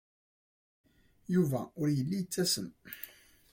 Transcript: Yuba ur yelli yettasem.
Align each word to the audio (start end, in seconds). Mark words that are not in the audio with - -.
Yuba 1.33 1.61
ur 1.79 1.87
yelli 1.95 2.15
yettasem. 2.19 2.69